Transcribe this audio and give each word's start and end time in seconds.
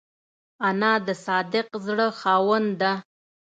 انا 0.67 0.93
د 1.07 1.09
صادق 1.25 1.67
زړه 1.85 2.07
خاوند 2.19 2.69
ده 2.81 2.93